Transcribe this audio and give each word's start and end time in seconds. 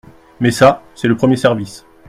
Mais 0.39 0.49
ça, 0.49 0.81
c'est 0.95 1.07
le 1.07 1.15
premier 1.15 1.35
service. 1.37 1.85